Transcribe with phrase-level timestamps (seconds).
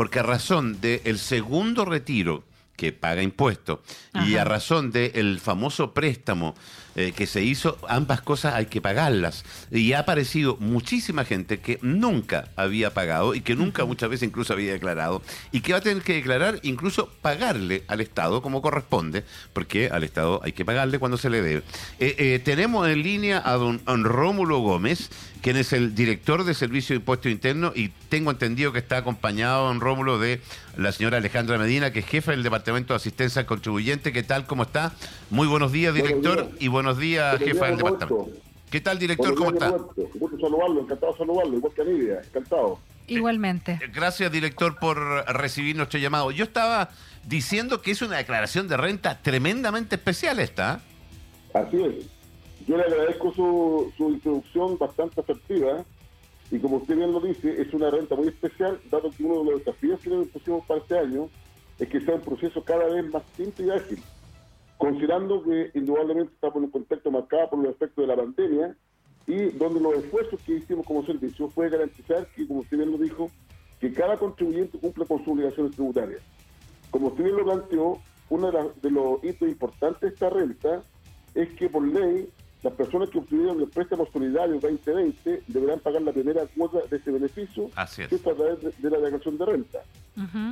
[0.00, 2.42] porque a razón del segundo retiro
[2.74, 3.80] que paga impuestos
[4.26, 6.54] y a razón del famoso préstamo
[6.96, 9.44] eh, que se hizo, ambas cosas hay que pagarlas.
[9.70, 14.54] Y ha aparecido muchísima gente que nunca había pagado y que nunca muchas veces incluso
[14.54, 19.24] había declarado y que va a tener que declarar, incluso pagarle al Estado como corresponde,
[19.52, 21.62] porque al Estado hay que pagarle cuando se le debe.
[22.00, 25.10] Eh, eh, tenemos en línea a don, Rómulo Gómez,
[25.40, 29.66] quien es el director de Servicio de Impuesto Interno y tengo entendido que está acompañado,
[29.66, 30.40] don Rómulo, de
[30.76, 34.12] la señora Alejandra Medina, que es jefa del Departamento de Asistencia al Contribuyente.
[34.12, 34.46] ¿Qué tal?
[34.46, 34.92] ¿Cómo está?
[35.30, 38.28] Muy buenos días, director, y buenos días, jefa del departamento.
[38.70, 39.34] ¿Qué tal, director?
[39.34, 39.70] ¿Cómo está?
[39.70, 42.78] Gusto saludarlo, encantado de saludarlo, igual que Nidia, encantado.
[43.08, 43.72] Igualmente.
[43.82, 44.98] Eh, gracias, director, por
[45.34, 46.30] recibir nuestro llamado.
[46.30, 46.90] Yo estaba
[47.26, 50.74] diciendo que es una declaración de renta tremendamente especial esta.
[50.74, 51.58] ¿eh?
[51.58, 52.19] Así es.
[52.70, 55.84] Yo le agradezco su, su introducción bastante asertiva
[56.52, 59.50] y como usted bien lo dice, es una renta muy especial, dado que uno de
[59.50, 61.28] los desafíos que nos pusimos para este año
[61.80, 64.00] es que sea un proceso cada vez más simple y ágil
[64.80, 68.76] considerando que indudablemente estamos en un contexto marcado por los efectos de la pandemia
[69.26, 72.96] y donde los esfuerzos que hicimos como servicio fue garantizar que, como usted bien lo
[72.96, 73.30] dijo,
[73.80, 76.22] que cada contribuyente cumpla con sus obligaciones tributarias.
[76.90, 77.98] Como usted bien lo planteó,
[78.30, 80.82] uno de, los hitos importantes de esta renta
[81.34, 82.30] es que por ley
[82.62, 87.10] las personas que obtuvieron el préstamo solidario 2020 deberán pagar la primera cuota de ese
[87.10, 88.12] beneficio, Así es.
[88.12, 89.78] a través de, la declaración de renta.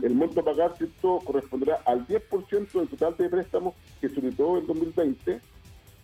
[0.03, 1.19] El monto a pagar ¿cierto?
[1.19, 5.41] corresponderá al 10% del total de préstamos que se solicitó en 2020,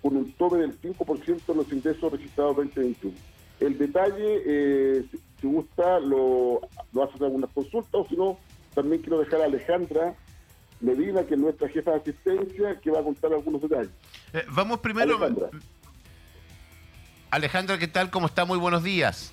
[0.03, 3.17] con un tope del 5% de los ingresos registrados en 2021.
[3.61, 5.05] El detalle, eh,
[5.41, 6.61] si, gusta, lo,
[6.93, 8.39] lo hace algunas consultas, o si no,
[8.75, 10.15] también quiero dejar a Alejandra
[10.81, 13.91] Medina, que es nuestra jefa de asistencia, que va a contar algunos detalles.
[14.35, 15.17] Eh, vamos primero.
[15.17, 15.49] Alejandra,
[17.79, 18.11] ¿qué tal?
[18.11, 18.45] ¿Cómo está?
[18.45, 19.33] Muy buenos días.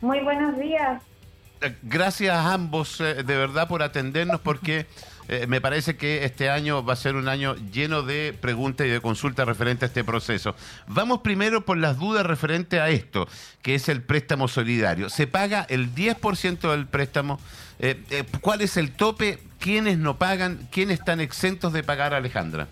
[0.00, 1.02] Muy buenos días.
[1.60, 4.86] Eh, gracias a ambos, eh, de verdad, por atendernos, porque
[5.28, 8.90] eh, me parece que este año va a ser un año lleno de preguntas y
[8.90, 10.54] de consultas referente a este proceso.
[10.86, 13.26] Vamos primero por las dudas referente a esto,
[13.62, 15.10] que es el préstamo solidario.
[15.10, 17.40] ¿Se paga el 10% del préstamo?
[18.40, 19.40] ¿Cuál es el tope?
[19.58, 20.68] ¿Quiénes no pagan?
[20.70, 22.68] ¿Quiénes están exentos de pagar, Alejandra?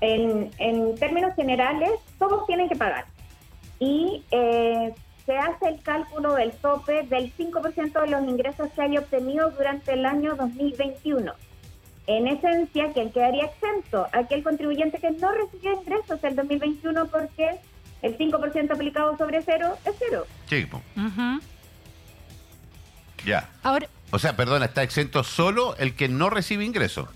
[0.00, 3.06] En, términos generales, todos tienen que pagar.
[3.78, 9.00] Y eh, se hace el cálculo del tope del 5% de los ingresos que haya
[9.00, 11.32] obtenido durante el año 2021.
[12.06, 14.06] En esencia, ¿quién quedaría exento?
[14.12, 17.58] Aquel contribuyente que no recibió ingresos el 2021 porque
[18.02, 20.26] el 5% aplicado sobre cero es cero.
[20.48, 20.68] Sí.
[23.24, 23.48] Ya.
[23.64, 27.08] Ahora, o sea, perdona, está exento solo el que no recibe ingresos.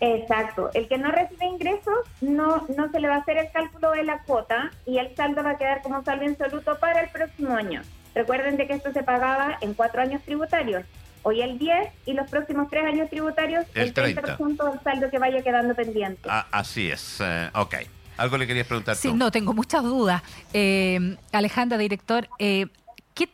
[0.00, 0.70] Exacto.
[0.74, 4.04] El que no recibe ingresos no, no se le va a hacer el cálculo de
[4.04, 7.82] la cuota y el saldo va a quedar como saldo insoluto para el próximo año.
[8.14, 10.84] Recuerden de que esto se pagaba en cuatro años tributarios.
[11.22, 15.42] Hoy el 10 y los próximos tres años tributarios el, 30%, del saldo que vaya
[15.42, 16.22] quedando pendiente.
[16.30, 17.20] Ah, así es.
[17.20, 17.74] Eh, ok.
[18.16, 18.96] ¿Algo le querías preguntar?
[18.96, 20.22] Sí, no, tengo muchas dudas.
[20.52, 22.68] Eh, Alejandra, director, eh,
[23.12, 23.28] ¿qué,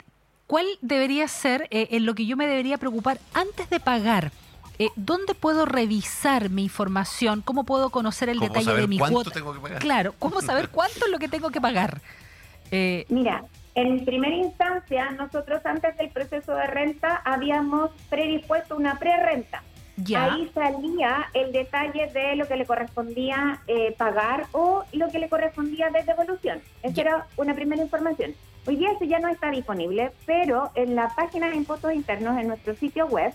[0.47, 4.33] ¿cuál debería ser en lo que yo me debería preocupar antes de pagar?
[4.79, 7.43] Eh, ¿dónde puedo revisar mi información?
[7.43, 9.79] ¿Cómo puedo conocer el detalle de mi cuánto Tengo que pagar?
[9.81, 12.01] Claro, ¿cómo saber cuánto es lo que tengo que pagar?
[12.71, 13.45] Eh, Mira,
[13.75, 19.63] en primera instancia, nosotros antes del proceso de renta habíamos predispuesto una prerenta.
[19.97, 20.25] Ya.
[20.25, 25.29] Ahí salía el detalle de lo que le correspondía eh, pagar o lo que le
[25.29, 26.61] correspondía de devolución.
[26.83, 28.35] Esa era una primera información.
[28.67, 32.49] Hoy día eso ya no está disponible, pero en la página de impuestos internos, en
[32.49, 33.35] nuestro sitio web,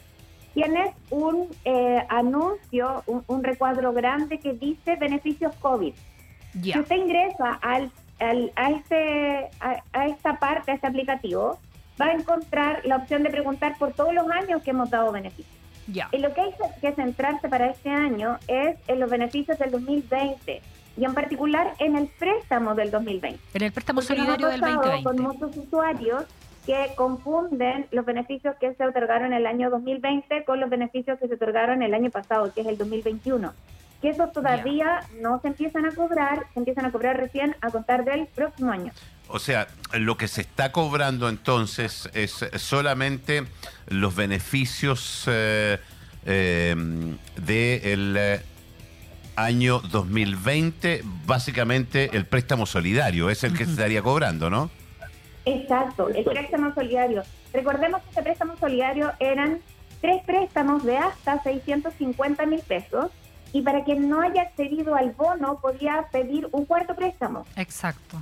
[0.58, 5.94] tienes un eh, anuncio, un, recuadro grande que dice beneficios COVID.
[6.64, 7.92] Si usted ingresa al,
[8.56, 11.60] a, este, a, esta parte, a este aplicativo,
[12.02, 15.56] va a encontrar la opción de preguntar por todos los años que hemos dado beneficios.
[16.12, 20.62] Y lo que hay que centrarse para este año es en los beneficios del 2020
[20.98, 23.40] y en particular en el préstamo del 2020.
[23.54, 25.04] En el préstamo solidario del 2020.
[25.04, 26.26] Con muchos usuarios
[26.68, 31.30] que confunden los beneficios que se otorgaron en el año 2020 con los beneficios que
[31.30, 33.54] se otorgaron el año pasado, que es el 2021.
[34.02, 38.04] Que esos todavía no se empiezan a cobrar, se empiezan a cobrar recién a contar
[38.04, 38.92] del próximo año.
[39.30, 43.46] O sea, lo que se está cobrando entonces es solamente
[43.88, 45.80] los beneficios eh,
[46.26, 46.76] eh,
[47.38, 48.42] del
[49.38, 54.70] año 2020, básicamente el préstamo solidario, es el que se estaría cobrando, ¿no?
[55.48, 57.24] Exacto, el préstamo solidario.
[57.54, 59.62] Recordemos que este préstamo solidario eran
[60.02, 63.12] tres préstamos de hasta 650 mil pesos
[63.54, 67.46] y para quien no haya accedido al bono podía pedir un cuarto préstamo.
[67.56, 68.22] Exacto.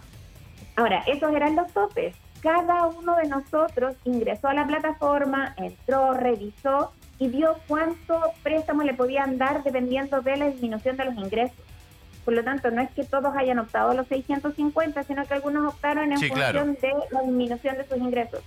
[0.76, 2.16] Ahora, esos eran los topes.
[2.42, 8.94] cada uno de nosotros ingresó a la plataforma, entró, revisó y vio cuánto préstamo le
[8.94, 11.58] podían dar dependiendo de la disminución de los ingresos.
[12.26, 15.72] Por lo tanto, no es que todos hayan optado a los 650, sino que algunos
[15.74, 18.42] optaron en función de la disminución de sus ingresos.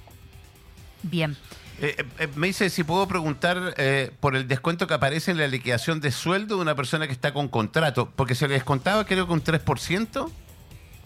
[1.04, 1.36] Bien.
[1.80, 3.74] Eh, eh, eh, me dice si puedo preguntar
[4.18, 7.32] por el descuento que aparece en la liquidación de sueldo de una persona que está
[7.32, 10.28] con contrato, porque se le descontaba creo que un 3%.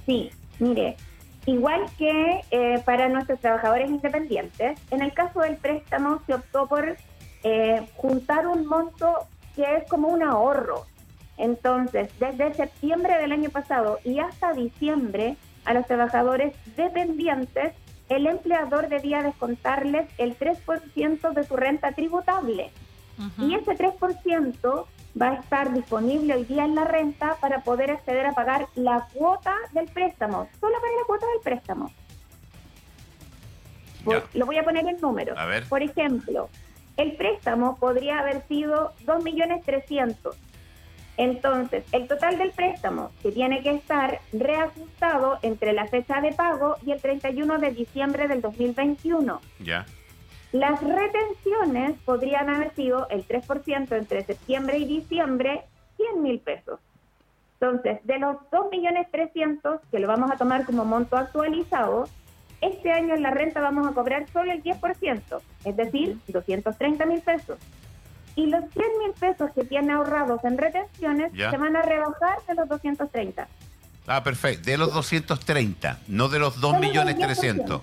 [0.06, 0.96] Sí, mire,
[1.44, 2.40] igual que
[2.86, 6.96] para nuestros trabajadores independientes, en el caso del préstamo se optó por
[7.96, 9.14] juntar un monto
[9.54, 10.86] que es como un ahorro.
[11.36, 17.72] Entonces, desde septiembre del año pasado y hasta diciembre, a los trabajadores dependientes
[18.08, 22.70] el empleador debía descontarles el 3% de su renta tributable.
[23.38, 24.86] Y ese 3%
[25.20, 29.06] va a estar disponible hoy día en la renta para poder acceder a pagar la
[29.12, 31.90] cuota del préstamo, solo para la cuota del préstamo.
[34.34, 35.38] lo voy a poner en números.
[35.68, 36.48] Por ejemplo,
[36.96, 40.51] el préstamo podría haber sido 2.300.000
[41.16, 46.76] entonces, el total del préstamo que tiene que estar reajustado entre la fecha de pago
[46.86, 49.40] y el 31 de diciembre del 2021.
[49.60, 49.86] Ya.
[50.52, 55.64] Las retenciones podrían haber sido el 3% entre septiembre y diciembre,
[55.96, 56.80] 100 mil pesos.
[57.60, 62.08] Entonces, de los 2.300.000 que lo vamos a tomar como monto actualizado,
[62.60, 67.20] este año en la renta vamos a cobrar solo el 10%, es decir, 230 mil
[67.20, 67.58] pesos
[68.36, 72.54] y los 100 mil pesos que tiene ahorrados en retenciones se van a rebajar de
[72.54, 73.48] los 230.
[74.06, 77.82] Ah, perfecto, de los 230, no de los 2 millones 300.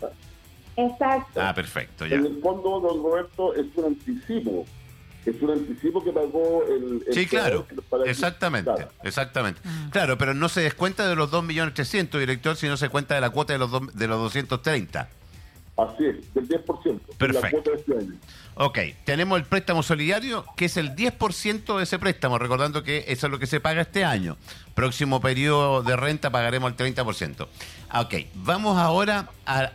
[0.76, 1.42] Exacto.
[1.42, 2.16] Ah, perfecto, ya.
[2.16, 4.66] En el fondo, don Roberto, es un anticipo.
[5.26, 7.04] Es un anticipo que pagó el...
[7.12, 7.68] sí, claro,
[8.06, 9.60] exactamente, exactamente.
[9.64, 9.90] Mm.
[9.90, 13.22] Claro, pero no se descuenta de los 2 millones 300, director, sino se cuenta de
[13.22, 15.10] la cuota de los, de los 230.
[15.78, 17.00] Así es, del 10%.
[17.18, 17.74] Perfecto.
[17.74, 17.94] Este
[18.60, 23.28] ok, tenemos el préstamo solidario, que es el 10% de ese préstamo, recordando que eso
[23.28, 24.38] es lo que se paga este año.
[24.74, 27.48] Próximo periodo de renta pagaremos el 30%.
[27.94, 29.74] Ok, vamos ahora al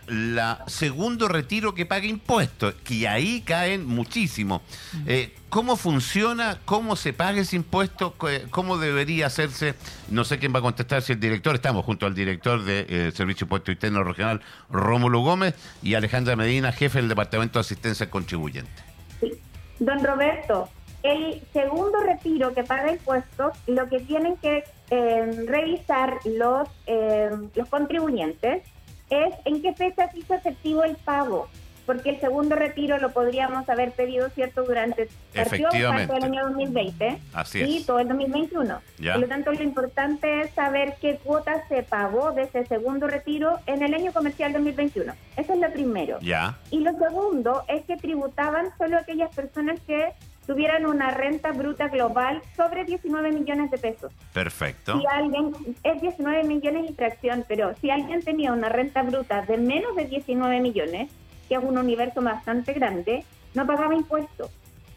[0.67, 4.63] segundo retiro que paga impuestos, que ahí caen muchísimo.
[5.07, 6.59] Eh, ¿Cómo funciona?
[6.65, 8.17] ¿Cómo se paga ese impuesto?
[8.51, 9.77] ¿Cómo debería hacerse?
[10.11, 13.07] No sé quién va a contestar, si el director, estamos junto al director del de,
[13.07, 18.11] eh, Servicio Impuesto Interno Regional, Rómulo Gómez, y Alejandra Medina, jefe del Departamento de Asistencia
[18.11, 18.83] Contribuyente.
[19.21, 19.31] Sí.
[19.79, 20.69] Don Roberto,
[21.05, 27.69] el segundo retiro que paga impuestos, lo que tienen que eh, revisar los, eh, los
[27.69, 28.65] contribuyentes
[29.09, 31.49] es en qué fecha se hizo efectivo el pago
[31.87, 37.19] porque el segundo retiro lo podríamos haber pedido, ¿cierto?, durante todo el año 2020
[37.67, 38.81] y todo el 2021.
[38.97, 43.59] Por lo tanto, lo importante es saber qué cuota se pagó de ese segundo retiro
[43.67, 45.13] en el año comercial 2021.
[45.37, 46.19] Eso es lo primero.
[46.21, 46.59] Ya.
[46.71, 50.13] Y lo segundo es que tributaban solo aquellas personas que
[50.47, 54.13] tuvieran una renta bruta global sobre 19 millones de pesos.
[54.33, 54.99] Perfecto.
[54.99, 55.53] Si alguien,
[55.83, 60.05] es 19 millones y fracción, pero si alguien tenía una renta bruta de menos de
[60.05, 61.11] 19 millones,
[61.49, 63.25] que es un universo bastante grande,
[63.55, 64.51] no pagaba impuestos.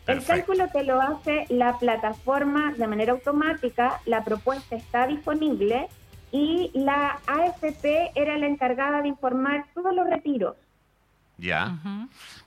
[0.08, 5.90] El cálculo te lo hace la plataforma de manera automática, la propuesta está disponible
[6.32, 10.56] y la AFP era la encargada de informar todos los retiros.
[11.38, 11.78] Ya.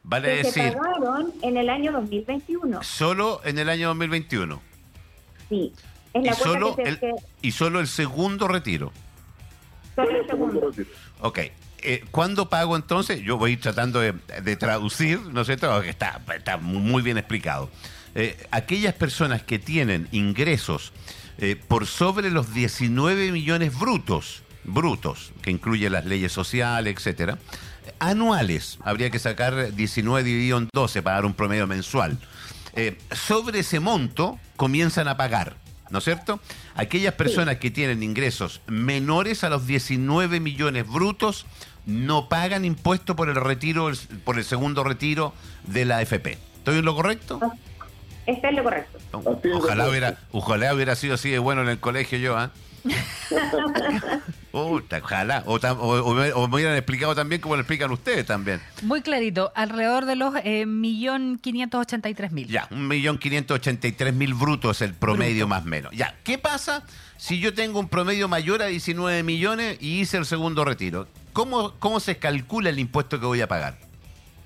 [0.03, 0.73] Vale que decir.
[0.73, 2.83] Se pagaron en el año 2021.
[2.83, 4.61] Solo en el año 2021.
[5.49, 5.73] Sí.
[6.13, 6.99] Es la y, solo el,
[7.41, 8.91] y solo el segundo retiro.
[9.95, 10.71] Solo el segundo.
[10.71, 10.91] retiro.
[11.21, 11.39] Ok.
[11.83, 13.21] Eh, ¿Cuándo pago entonces?
[13.23, 15.83] Yo voy tratando de, traducir, ¿no es cierto?
[15.83, 17.71] Está, está muy bien explicado.
[18.15, 20.93] Eh, aquellas personas que tienen ingresos
[21.39, 27.39] eh, por sobre los 19 millones brutos, brutos, que incluye las leyes sociales, etcétera,
[27.99, 32.19] anuales, habría que sacar 19 dividido en 12 para dar un promedio mensual.
[33.13, 35.57] sobre ese monto comienzan a pagar.
[35.91, 36.41] ¿no es cierto?
[36.75, 41.47] Aquellas personas que tienen ingresos menores a los 19 millones brutos
[41.91, 43.91] no pagan impuesto por el retiro,
[44.25, 45.35] por el segundo retiro
[45.67, 46.39] de la AFP.
[46.59, 47.41] ¿Estoy en lo correcto?
[47.43, 47.53] Ah,
[48.27, 48.99] está en lo correcto.
[49.55, 52.51] Ojalá hubiera, ojalá hubiera sido así de bueno en el colegio yo, ¿ah?
[54.53, 55.43] ojalá.
[55.47, 58.61] O, me, hubieran explicado también como lo explican ustedes también.
[58.83, 62.47] Muy clarito, alrededor de los eh, millón quinientos ochenta y tres mil.
[62.47, 65.93] Ya, un millón quinientos ochenta y tres mil brutos el promedio más o menos.
[65.93, 66.85] Ya, ¿qué pasa
[67.17, 71.07] si yo tengo un promedio mayor a 19 millones y hice el segundo retiro?
[71.33, 73.77] ¿Cómo, ¿Cómo se calcula el impuesto que voy a pagar?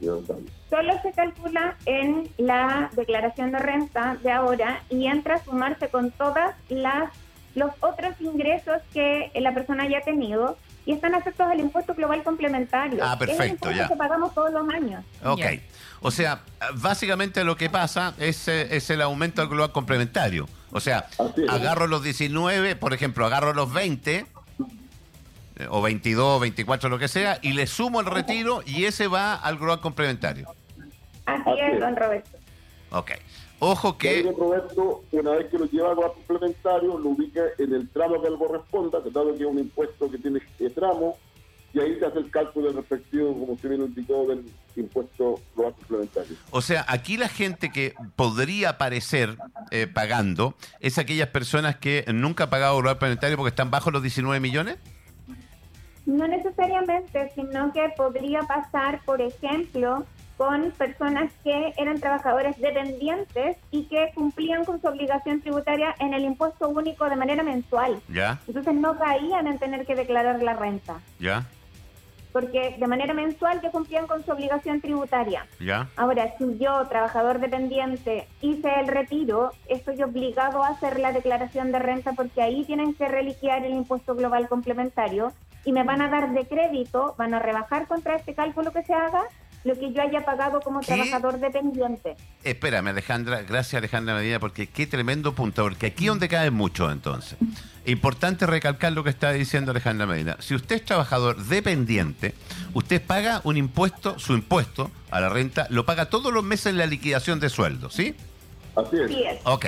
[0.01, 6.11] Solo se calcula en la declaración de renta de ahora y entra a sumarse con
[6.11, 7.11] todas las
[7.55, 12.99] los otros ingresos que la persona haya tenido y están afectados al impuesto global complementario.
[13.03, 15.05] Ah, perfecto, es el que pagamos todos los años.
[15.25, 15.41] Ok.
[16.03, 16.43] O sea,
[16.75, 20.47] básicamente lo que pasa es, eh, es el aumento del global complementario.
[20.73, 21.07] O sea,
[21.49, 24.27] agarro los 19, por ejemplo, agarro los 20 eh,
[25.71, 29.59] o 22, 24, lo que sea, y le sumo el retiro y ese va al
[29.59, 30.49] global complementario.
[31.27, 32.39] Así, es, don Roberto.
[32.91, 33.13] Ok.
[33.61, 34.23] Ojo que...
[34.37, 38.31] Roberto, una vez que lo lleva al global complementario, lo ubica en el tramo que
[38.31, 40.41] le corresponda, dado que es un impuesto que tiene
[40.75, 41.17] tramo,
[41.73, 44.45] y ahí se hace el cálculo del respectivo, como se viene indicado, del
[44.77, 46.37] impuesto global complementario.
[46.51, 49.37] O sea, aquí la gente que podría aparecer
[49.73, 54.03] eh, pagando es aquellas personas que nunca han pagado global complementario porque están bajo los
[54.03, 54.77] 19 millones.
[56.07, 60.05] No necesariamente, sino que podría pasar, por ejemplo,
[60.37, 66.25] con personas que eran trabajadores dependientes y que cumplían con su obligación tributaria en el
[66.25, 68.01] impuesto único de manera mensual.
[68.09, 68.41] Ya.
[68.47, 71.01] Entonces no caían en tener que declarar la renta.
[71.21, 71.47] Ya.
[72.33, 75.47] Porque de manera mensual ya cumplían con su obligación tributaria.
[75.61, 75.89] Ya.
[75.95, 81.79] Ahora, si yo, trabajador dependiente, hice el retiro, estoy obligado a hacer la declaración de
[81.79, 85.33] renta porque ahí tienen que reliquiar el impuesto global complementario
[85.65, 88.95] y me van a dar de crédito, van a rebajar contra este cálculo que se
[88.95, 89.25] haga
[89.65, 92.17] lo que yo haya pagado como trabajador dependiente.
[92.43, 97.39] Espérame, Alejandra, gracias Alejandra Medina, porque qué tremendo punto, porque aquí donde cae mucho entonces.
[97.87, 100.37] Importante recalcar lo que está diciendo Alejandra Medina.
[100.41, 102.35] Si usted es trabajador dependiente,
[102.75, 106.79] usted paga un impuesto, su impuesto a la renta, lo paga todos los meses en
[106.79, 108.15] la liquidación de sueldo, ¿sí?
[108.77, 109.11] Así es.
[109.11, 109.41] Sí es.
[109.45, 109.67] Ok.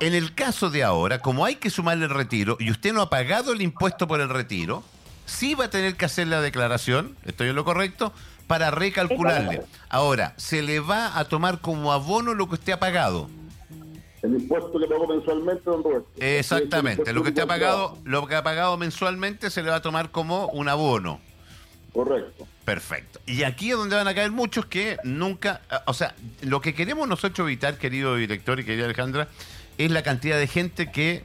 [0.00, 3.10] En el caso de ahora, como hay que sumarle el retiro y usted no ha
[3.10, 4.82] pagado el impuesto por el retiro,
[5.26, 8.12] sí va a tener que hacer la declaración, estoy en lo correcto,
[8.46, 9.62] para recalcularle.
[9.88, 13.28] Ahora, ¿se le va a tomar como abono lo que usted ha pagado?
[14.22, 16.08] El impuesto que pago mensualmente, don Roberto.
[16.18, 19.82] Exactamente, lo que usted ha pagado, lo que ha pagado mensualmente se le va a
[19.82, 21.20] tomar como un abono.
[21.92, 22.46] Correcto.
[22.64, 23.20] Perfecto.
[23.26, 27.06] Y aquí es donde van a caer muchos que nunca, o sea, lo que queremos
[27.06, 29.28] nosotros evitar, querido director y querida Alejandra,
[29.76, 31.24] es la cantidad de gente que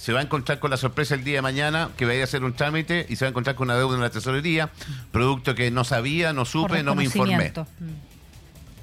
[0.00, 2.42] se va a encontrar con la sorpresa el día de mañana que vaya a hacer
[2.42, 4.70] un trámite y se va a encontrar con una deuda en la tesorería,
[5.12, 7.52] producto que no sabía, no supe, no me informé.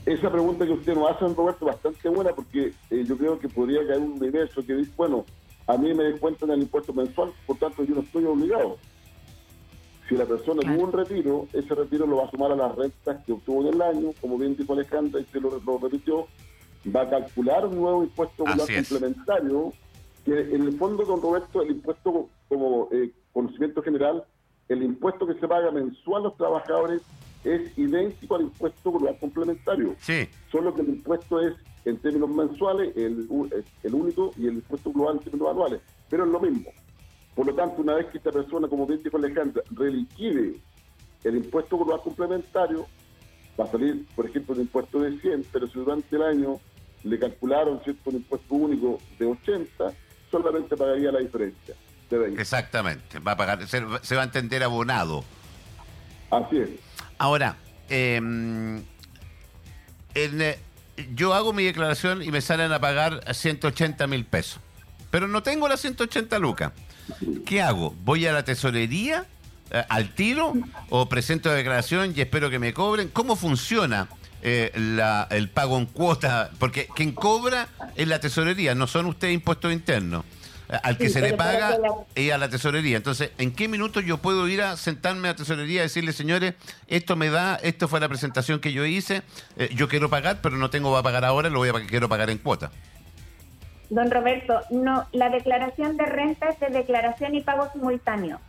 [0.06, 3.80] Esa pregunta que usted nos hace, Roberto, bastante buena porque eh, yo creo que podría
[3.88, 5.26] caer un universo que dice, bueno,
[5.66, 8.78] a mí me descuentan el impuesto mensual, por tanto yo no estoy obligado.
[10.08, 13.26] Si la persona tuvo un retiro, ese retiro lo va a sumar a las rentas
[13.26, 16.28] que obtuvo en el año, como bien dijo Alejandra y se lo, repitió,
[16.96, 19.74] va a calcular un nuevo impuesto complementario
[20.28, 24.26] que en el fondo, don Roberto, el impuesto como eh, conocimiento general,
[24.68, 27.02] el impuesto que se paga mensual a los trabajadores
[27.46, 29.96] es idéntico al impuesto global complementario.
[30.00, 30.28] Sí.
[30.52, 31.56] Solo que el impuesto es
[31.86, 33.26] en términos mensuales el,
[33.84, 35.82] el único y el impuesto global en términos anuales.
[36.10, 36.72] Pero es lo mismo.
[37.34, 40.60] Por lo tanto, una vez que esta persona, como bien dijo Alejandra, reliquide
[41.24, 42.86] el impuesto global complementario,
[43.58, 46.60] va a salir, por ejemplo, un impuesto de 100, pero si durante el año
[47.04, 48.10] le calcularon ¿cierto?
[48.10, 49.94] un impuesto único de 80,
[50.32, 51.76] solamente pagaría la diferencia.
[52.38, 55.24] Exactamente, va a pagar, se, va a entender abonado.
[56.30, 56.70] Así es.
[57.18, 57.58] Ahora,
[57.90, 58.82] em,
[60.16, 60.60] eh,
[61.14, 64.60] yo hago mi declaración y me salen a pagar 180 mil pesos,
[65.12, 66.72] pero no tengo las 180 lucas.
[67.46, 67.94] ¿Qué hago?
[68.04, 69.26] ¿Voy a la tesorería
[69.72, 70.54] eh, al tiro
[70.90, 73.10] o presento la declaración y espero que me cobren?
[73.10, 74.08] ¿Cómo funciona?
[74.42, 74.72] Eh,
[75.32, 80.24] el pago en cuota, porque quien cobra es la tesorería, no son ustedes impuestos internos.
[80.84, 81.78] Al que se le paga
[82.14, 82.98] es a la tesorería.
[82.98, 86.56] Entonces, ¿en qué minuto yo puedo ir a sentarme a la tesorería y decirle, señores,
[86.88, 89.22] esto me da, esto fue la presentación que yo hice,
[89.56, 92.10] eh, yo quiero pagar, pero no tengo va a pagar ahora, lo voy a quiero
[92.10, 92.72] pagar en cuota?
[93.90, 98.42] Don Roberto, no, la declaración de renta es de declaración y pago simultáneo.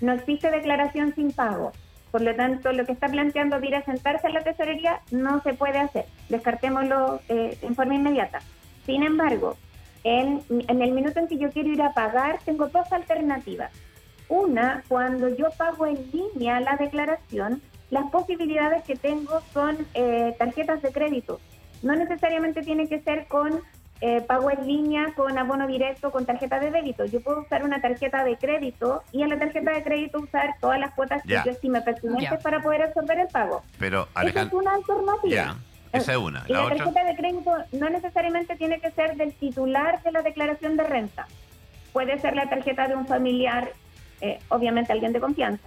[0.00, 1.72] No existe declaración sin pago.
[2.10, 5.42] Por lo tanto, lo que está planteando de ir a sentarse a la tesorería no
[5.42, 6.06] se puede hacer.
[6.28, 8.40] Descartémoslo eh, en forma inmediata.
[8.86, 9.56] Sin embargo,
[10.04, 13.70] en, en el minuto en que yo quiero ir a pagar, tengo dos alternativas.
[14.28, 20.82] Una, cuando yo pago en línea la declaración, las posibilidades que tengo son eh, tarjetas
[20.82, 21.40] de crédito.
[21.82, 23.60] No necesariamente tiene que ser con
[24.00, 27.04] eh, pago en línea con abono directo con tarjeta de débito.
[27.04, 30.78] Yo puedo usar una tarjeta de crédito y en la tarjeta de crédito usar todas
[30.78, 33.62] las cuotas que yo estime pertinentes para poder absorber el pago.
[33.78, 35.56] Pero, Esa es una alternativa.
[35.92, 36.44] Esa es una.
[36.46, 40.76] y la tarjeta de crédito no necesariamente tiene que ser del titular de la declaración
[40.76, 41.26] de renta.
[41.92, 43.72] Puede ser la tarjeta de un familiar,
[44.20, 45.66] eh, obviamente alguien de confianza.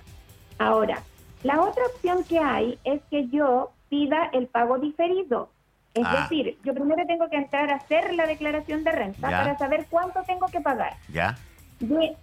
[0.57, 1.01] Ahora,
[1.43, 5.49] la otra opción que hay es que yo pida el pago diferido.
[5.93, 6.21] Es ah.
[6.21, 10.23] decir, yo primero tengo que entrar a hacer la declaración de renta para saber cuánto
[10.23, 10.95] tengo que pagar.
[11.11, 11.37] Ya.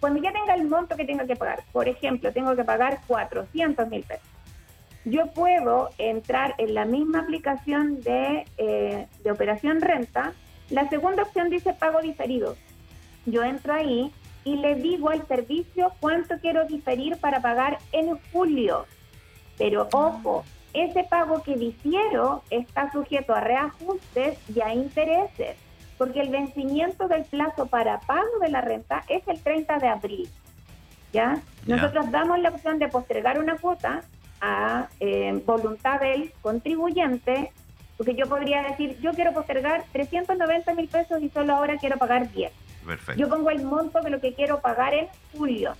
[0.00, 3.88] cuando ya tenga el monto que tengo que pagar, por ejemplo, tengo que pagar 400
[3.88, 4.26] mil pesos,
[5.04, 10.32] yo puedo entrar en la misma aplicación de, eh, de operación renta.
[10.70, 12.56] La segunda opción dice pago diferido.
[13.24, 14.12] Yo entro ahí
[14.44, 18.86] y le digo al servicio cuánto quiero diferir para pagar en julio.
[19.56, 25.56] Pero ojo, ese pago que difiero está sujeto a reajustes y a intereses,
[25.96, 30.30] porque el vencimiento del plazo para pago de la renta es el 30 de abril.
[31.12, 31.40] ¿Ya?
[31.66, 34.02] Nosotros damos la opción de postergar una cuota
[34.40, 37.50] a eh, voluntad del contribuyente,
[37.96, 42.30] porque yo podría decir, yo quiero postergar 390 mil pesos y solo ahora quiero pagar
[42.30, 42.52] 10.
[43.16, 45.74] Yo pongo el monto de lo que quiero pagar en julio.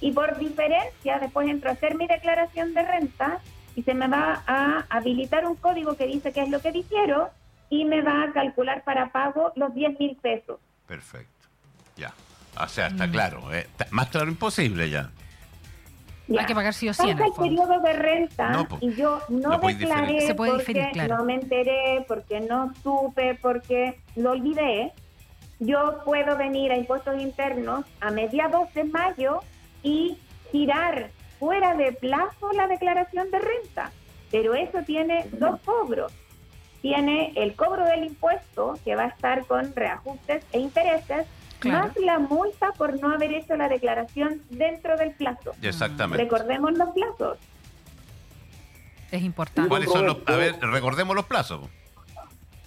[0.00, 3.40] Y por diferencia, después entro a hacer mi declaración de renta
[3.76, 7.30] y se me va a habilitar un código que dice qué es lo que difiero
[7.70, 10.58] y me va a calcular para pago los 10 mil pesos.
[10.86, 11.48] Perfecto.
[11.96, 12.12] Ya.
[12.60, 13.10] O sea, está mm.
[13.10, 13.54] claro.
[13.54, 15.10] Eh, más claro imposible ya.
[16.38, 17.08] Hay que pagar sí o sí.
[17.08, 22.40] el, periodo de renta y yo no declaré Se puede porque no me enteré, porque
[22.40, 24.92] no supe, porque lo olvidé.
[25.60, 29.40] Yo puedo venir a impuestos internos a mediados de mayo
[29.82, 30.16] y
[30.50, 31.10] girar
[31.44, 33.92] fuera de plazo la declaración de renta.
[34.30, 36.10] Pero eso tiene dos cobros.
[36.80, 41.26] Tiene el cobro del impuesto, que va a estar con reajustes e intereses,
[41.64, 45.52] más la multa por no haber hecho la declaración dentro del plazo.
[45.60, 46.24] Exactamente.
[46.24, 47.38] Recordemos los plazos.
[49.10, 49.68] Es importante.
[49.68, 51.60] ¿Cuáles son los, a ver, recordemos los plazos.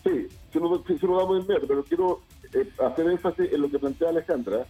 [0.03, 2.21] Sí, si lo, si lo damos en ver, pero quiero
[2.53, 4.65] eh, hacer énfasis en lo que plantea Alejandra,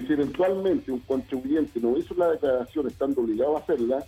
[0.00, 4.04] que si eventualmente un contribuyente no hizo la declaración estando obligado a hacerla,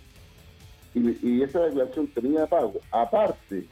[0.93, 3.67] y, esa declaración tenía pago, aparte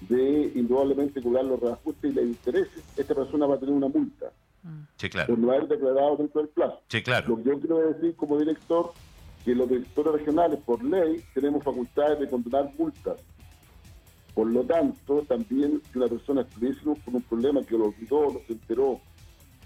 [0.00, 4.32] de indudablemente cobrar los reajustes y los intereses, esta persona va a tener una multa.
[4.96, 5.28] Sí, claro.
[5.28, 6.80] Por no haber declarado dentro del plazo.
[6.88, 7.28] Sí, claro.
[7.28, 8.92] Lo que yo quiero decir como director,
[9.44, 13.20] que los directores regionales, por ley, tenemos facultades de condonar multas.
[14.34, 18.40] Por lo tanto, también si la persona estuviese con un problema que lo olvidó, no
[18.46, 19.00] se enteró,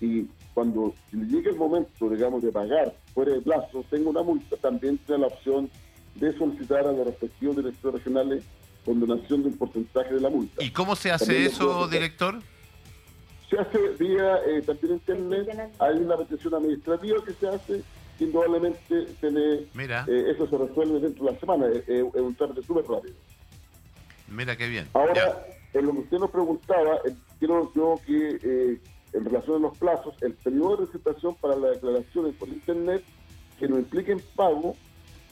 [0.00, 4.56] y cuando le llegue el momento, digamos, de pagar fuera de plazo, tenga una multa,
[4.56, 5.70] también tiene la opción
[6.14, 8.44] de solicitar a los respectivos directores regionales
[8.86, 10.62] condonación de un porcentaje de la multa.
[10.62, 12.40] ¿Y cómo se hace eso, director?
[13.50, 17.82] Se hace vía eh, también internet, hay una petición administrativa que se hace,
[18.20, 23.14] indudablemente tiene, eh, eso se resuelve dentro de la semana, es, un trámite súper rápido.
[24.28, 24.88] Mira qué bien.
[24.94, 28.80] Ahora, en lo que usted nos preguntaba, eh, quiero yo que
[29.12, 33.02] en relación a los plazos, el periodo de presentación para las declaraciones por internet
[33.58, 34.74] que no impliquen pago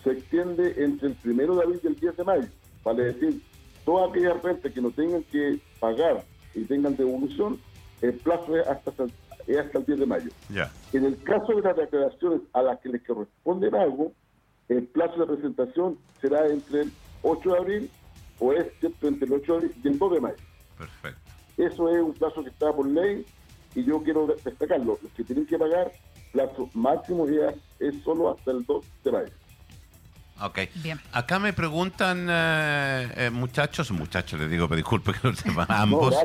[0.02, 2.48] se extiende entre el primero de abril y el 10 de mayo.
[2.82, 3.42] Vale decir,
[3.84, 7.58] todas aquellas rentas que no tengan que pagar y tengan devolución
[8.02, 10.30] el plazo es hasta, hasta el 10 de mayo.
[10.92, 14.12] En el caso de las declaraciones a las que les corresponde algo,
[14.68, 17.90] el plazo de presentación será entre el 8 de abril
[18.40, 20.37] o es entre el 8 de abril y el 2 de mayo.
[20.76, 21.20] Perfecto.
[21.56, 23.24] Eso es un plazo que está por ley
[23.74, 24.98] y yo quiero destacarlo.
[25.02, 25.92] Los que tienen que pagar,
[26.32, 29.32] plazo máximo ya es solo hasta el 2 de mayo.
[30.40, 30.58] Ok.
[30.76, 31.00] Bien.
[31.12, 36.14] Acá me preguntan eh, eh, muchachos, muchachos les digo, pero disculpe que los demás, ambos.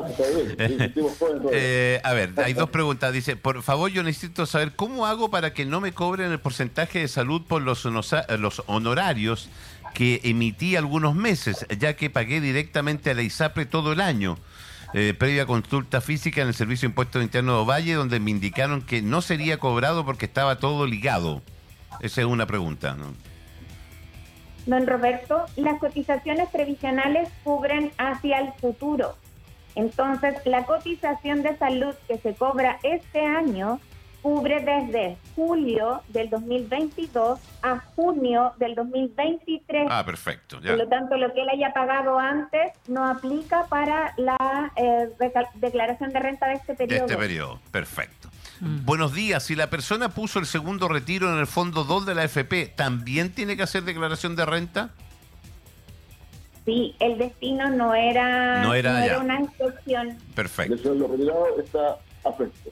[1.52, 3.12] Eh, a ver, hay dos preguntas.
[3.12, 7.00] Dice, por favor, yo necesito saber cómo hago para que no me cobren el porcentaje
[7.00, 9.48] de salud por los, los honorarios
[9.94, 14.38] que emití algunos meses, ya que pagué directamente a la ISAPRE todo el año.
[14.92, 19.02] Previa consulta física en el Servicio de Impuestos Internos de Valle, donde me indicaron que
[19.02, 21.42] no sería cobrado porque estaba todo ligado.
[22.00, 22.94] Esa es una pregunta.
[22.94, 23.14] ¿no?
[24.66, 29.16] Don Roberto, las cotizaciones previsionales cubren hacia el futuro.
[29.74, 33.80] Entonces, la cotización de salud que se cobra este año
[34.22, 39.86] cubre desde julio del 2022 a junio del 2023.
[39.90, 40.60] Ah, perfecto.
[40.60, 45.08] Por lo tanto, lo que él haya pagado antes no aplica para la eh,
[45.54, 47.06] declaración de renta de este periodo.
[47.06, 48.28] De este periodo, perfecto.
[48.60, 48.84] Mm.
[48.84, 49.42] Buenos días.
[49.42, 53.32] Si la persona puso el segundo retiro en el fondo 2 de la FP, ¿también
[53.32, 54.90] tiene que hacer declaración de renta?
[56.66, 60.18] Sí, el destino no era, no era, una inspección.
[60.34, 60.92] Perfecto.
[61.58, 62.70] está afecto.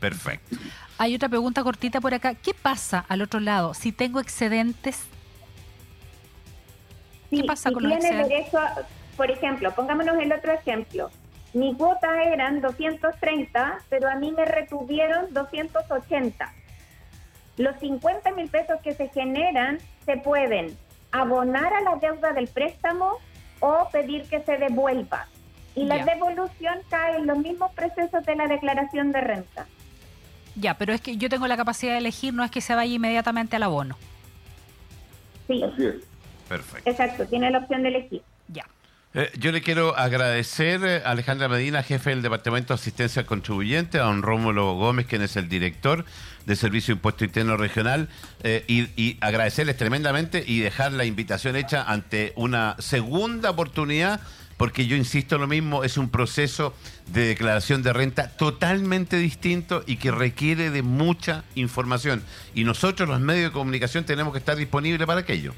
[0.00, 0.56] Perfecto.
[0.98, 2.34] Hay otra pregunta cortita por acá.
[2.34, 5.04] ¿Qué pasa al otro lado si tengo excedentes?
[7.30, 8.28] ¿Qué pasa con los excedentes?
[8.28, 8.58] Derecho
[9.16, 11.10] por ejemplo, pongámonos el otro ejemplo
[11.52, 16.52] mi cuota eran 230, pero a mí me retuvieron 280.
[17.56, 20.76] Los 50 mil pesos que se generan se pueden
[21.10, 23.18] abonar a la deuda del préstamo
[23.58, 25.26] o pedir que se devuelva.
[25.74, 29.66] Y la devolución cae en los mismos procesos de la declaración de renta.
[30.56, 32.92] Ya, pero es que yo tengo la capacidad de elegir, no es que se vaya
[32.92, 33.96] inmediatamente al abono.
[35.46, 35.62] Sí.
[35.62, 35.94] Así es.
[36.48, 36.90] Perfecto.
[36.90, 38.22] Exacto, tiene la opción de elegir.
[38.48, 38.66] Ya.
[39.14, 43.26] Eh, yo le quiero agradecer eh, a Alejandra Medina, jefe del Departamento de Asistencia al
[43.26, 46.04] Contribuyente, a don Rómulo Gómez, quien es el director
[46.46, 48.08] del Servicio de Impuesto Interno Regional,
[48.42, 54.20] eh, y, y agradecerles tremendamente y dejar la invitación hecha ante una segunda oportunidad,
[54.60, 56.74] porque yo insisto lo mismo, es un proceso
[57.06, 62.22] de declaración de renta totalmente distinto y que requiere de mucha información.
[62.54, 65.54] Y nosotros, los medios de comunicación, tenemos que estar disponibles para aquello.